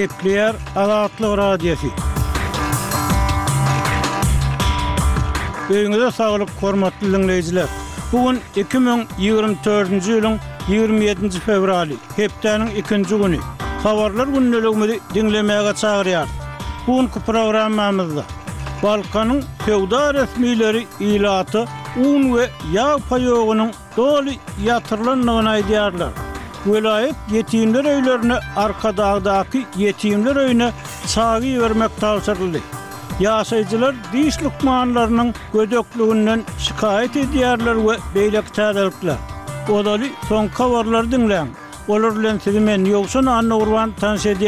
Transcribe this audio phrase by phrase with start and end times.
[0.00, 1.90] hep clear alaatly radiofi.
[6.14, 7.66] sağlık, saholyp dinleýijiler.
[8.12, 10.38] Bugun 2024-nji ýylyň
[10.70, 13.40] 27-nji fevraly, hepdeniň ikinji güni.
[13.82, 16.26] Habarlar günündelik dinlemäge çagyrýar.
[16.86, 18.22] Bugunku programmamyzda
[18.82, 24.34] Balkanyň töwder resmileri ilatı un we yağ payoğunun doly
[24.66, 26.10] yatırlanlığına nounaý
[26.66, 30.70] Velayet yetimler öylerine arka dağdaki yetimler öyüne
[31.06, 32.60] sağı vermek tavsatıldı.
[33.20, 39.16] Yasayıcılar diş lukmanlarının gödöklüğünden şikayet ediyerler ve beylek tarifler.
[39.72, 41.46] Odalı son kavarlar dinlen.
[41.88, 44.40] olurlen tedimen yoksun anna urvan tanse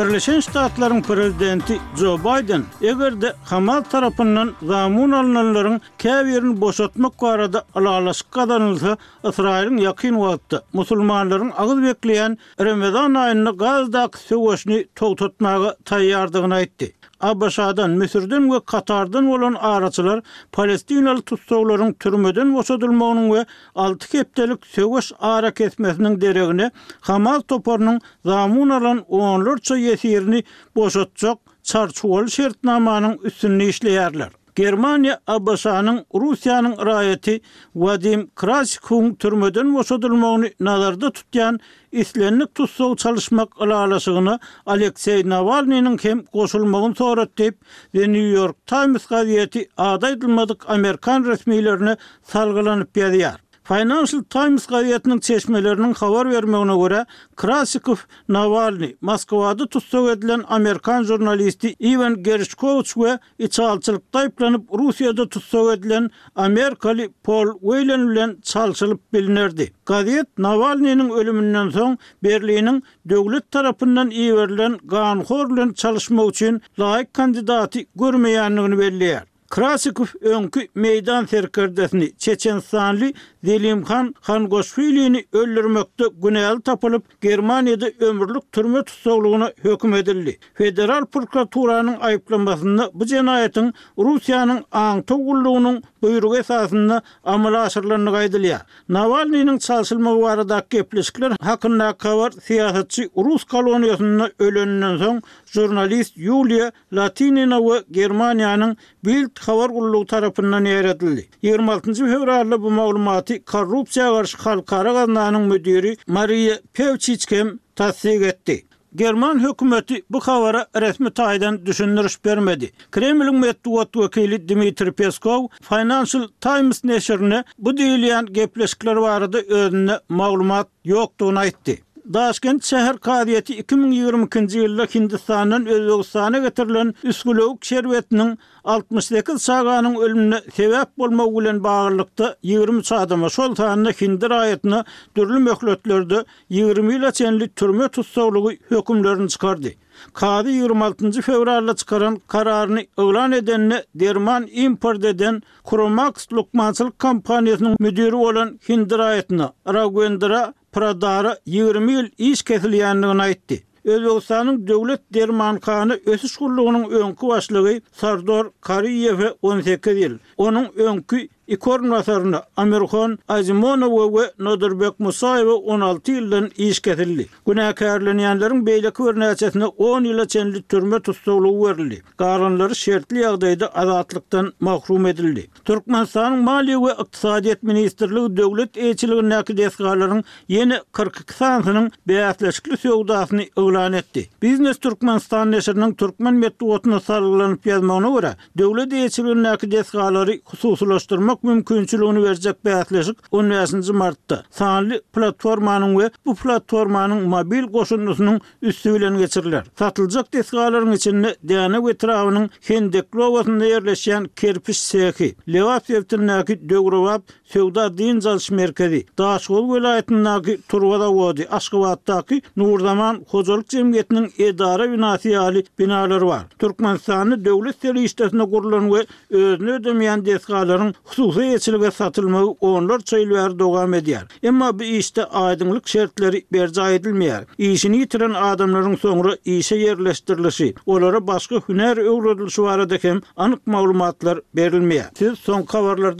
[0.00, 8.92] Birleşen Ştatlaryň prezidenti Joe Biden egerde Hamas tarapyndan zamun alnanlaryň käwirini boşatmak barada alalaşyk gadanlysa,
[9.28, 16.90] Israýilň ýakyn wagtda musulmanlaryň agyr bekleýän Ramazan aýyny gazdaky söwüşni togtatmagy taýýardygyny aýtdy.
[17.20, 20.20] Abbasadan, Müsürden ve Katardan olan araçılar
[20.52, 29.04] Palestinalı tutsağların türmeden vosadılmağının ve 6 keptelik sövüş ara kesmesinin deregine Hamal toparının zamun alan
[29.08, 30.44] onlarca yesirini
[30.76, 34.28] boşatacak çarçuval şertnamanın üstünlüğü işleyerler.
[34.60, 37.40] Germaniya abbasanın Rusiyanın rayeti
[37.74, 41.60] Vadim Krasikun türmeden vosodulmogunu nalarda tutyan
[41.92, 47.58] islenlik tutsuğu çalışmak alalasığına Aleksey Navalny'nin kem gosulmogun sorat deyip
[47.94, 53.40] ve New York Times gaziyeti adaydılmadık Amerikan resmilerine salgılanıp yediyar.
[53.72, 57.96] Financial Times gawatynyň çeşmelerinin habar bermegine görä, Krasikov
[58.28, 66.10] Navalny Moskvada tutsak edilen amerikan jurnalisti Ivan Gerishkovsue ve da çalşylyp Rusyada Russiýada tutsak edilen
[66.34, 69.72] amerikalı Paul Weyland bilen çalşılıp bilinerdi.
[69.86, 79.20] Gazet Navalnyň ölüminiň soň Berlininiň döwlet tarapyndan iň berilen Gahnhorlün işlemek üçin laýyk kandidaty görmeýändigini
[79.50, 83.14] Krasikov öňkü meydan serkerdesini Çeçensali
[83.44, 90.38] Zelimxan Khan Gosfilini öldürmekde günahal tapılıp Germaniyada ömürlük türme tutsoğluğuna hüküm edildi.
[90.54, 98.62] Federal prokuraturanın ayıplamasında bu cinayetin Rusiyanın Anto Gulluğunun buyruğu esasında amal asırlarını gaydılıya.
[98.88, 107.82] Navalny'nin çalsılma varadak gepleskler hakkında kavar siyasetçi Rus koloniyasında ölönünün son jurnalist Yulia Latinina ve
[107.90, 111.26] Germaniyanın Bild Havar Gulluğu tarafından yer edildi.
[111.42, 111.94] 26.
[111.94, 118.64] fevrarlı bu malumat Korrupsiya Karşı Halkara Gazdanyň müdiri Maria Pevçiçkem täsdiq etdi.
[118.94, 122.70] German hökümeti bu xavara resmi taydan düşündürüş bermedi.
[122.92, 131.44] Kremlin mettu vakili Dimitri Peskov, Financial Times neşirini bu deyiliyen gepleşikler varada ödününe mağlumat yoktuğuna
[131.44, 131.82] etdi.
[132.12, 138.32] Daşkent şehir kadiyeti 2022-nji ýylda Hindistanyň Özbegistana getirilen üskülük şerbetiniň
[138.64, 144.80] 68 çağanyň ölümine sebäp bolmagy bilen baglykda 20 çağdama şol taýyna hindir aýetini
[145.16, 149.70] dürli möhletlerde 20 ýyl çenli türme tutsaglygy hökümlerini çykardy.
[150.14, 158.58] Kadi 26-njy fevralda çykaran kararyny ýygran edenine Derman Import eden Kromax lukmançylyk kompaniýasynyň müdiri bolan
[158.68, 163.64] Hindir aýetini Ragwendra pradara 20 yıl iş kesiliyenliğine aitti.
[163.84, 170.18] Özbekistan'ın devlet dermankanı ösüş kurluğunun önkü başlığı Sardor Kariyev'e 18 yıl.
[170.36, 177.26] Onun önkü ikornatorna Amerkon Azimonov we Nodirbek Musayev 16 ýyldan iş getirildi.
[177.46, 182.02] Günäkärlenýänleriň beylik körnäçetini 10 ýyla çenli türme tutulugy berildi.
[182.18, 185.46] Garanlary şertli ýagdaýda azatlıktan mahrum edildi.
[185.64, 194.28] Türkmenistanyň Maliýe we Ykdysadyýet Ministrligi döwlet ýetiligini näkdeýsgarlaryň yeni 42 sanynyň beýatlaşykly sowdasyny oglan etti.
[194.42, 202.64] Biznes Türkmenistan näşrining Türkmen medeniýetini sarlanyp ýazmagyna görä, döwlet ýetiligini näkdeýsgarlary hususlaşdyrma çok mümkünçülüğünü verecek
[202.64, 203.90] bir 19.
[203.90, 204.42] Mart'ta.
[204.50, 209.64] Sanli platformanın ve bu platformanın mobil koşunlusunun üstü bilen geçirler.
[209.78, 217.22] Satılacak diskaların içinde Diyana ve Hendekli Ovası'nda yerleşen Kerpiş seki, Levap Sevtin'naki dövruvap
[217.52, 226.22] Sevda Din Zalış Merkezi, Daşkol Velayetin'naki Turvada Vodi, Aşkıvat'taki Nurdaman kocalık Cemiyeti'nin edara binasiyali binalar
[226.22, 226.42] var.
[226.58, 233.94] Türkmenistan'ı devlet seri iştesine kurulan ve özünü ödemeyen diskaların hususy ýetirilge satylmagy onlar çöýlüwär dogam
[233.94, 234.24] edýär.
[234.42, 237.44] Emma bu işde aýdymlyk şertleri berja edilmeýär.
[237.58, 245.10] Işini ýitiren adamlaryň soňra işe ýerleşdirilýşi, olara başga hünär öwrüdilýşi barada hem anyk maglumatlar berilmeýär.
[245.18, 246.16] Siz son kawarlar